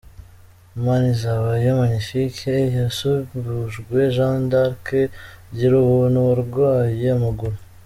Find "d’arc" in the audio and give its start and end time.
4.51-4.85